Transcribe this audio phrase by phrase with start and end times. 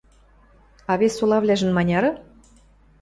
[0.91, 2.11] А вес солавлӓжӹн маняры?